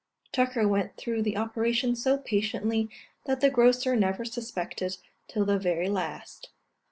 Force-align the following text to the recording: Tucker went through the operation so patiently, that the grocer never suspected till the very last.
Tucker 0.31 0.67
went 0.67 0.97
through 0.97 1.21
the 1.21 1.37
operation 1.37 1.95
so 1.95 2.17
patiently, 2.17 2.89
that 3.25 3.39
the 3.39 3.51
grocer 3.51 3.95
never 3.95 4.25
suspected 4.25 4.97
till 5.27 5.45
the 5.45 5.59
very 5.59 5.89
last. 5.89 6.49